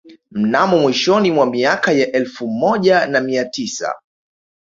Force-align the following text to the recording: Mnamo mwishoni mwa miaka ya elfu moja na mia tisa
Mnamo 0.31 0.77
mwishoni 0.79 1.31
mwa 1.31 1.45
miaka 1.45 1.91
ya 1.91 2.11
elfu 2.11 2.47
moja 2.47 3.05
na 3.07 3.21
mia 3.21 3.45
tisa 3.45 3.95